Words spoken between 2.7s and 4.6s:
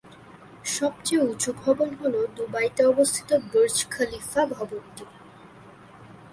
অবস্থিত ‘Burj Khalifa’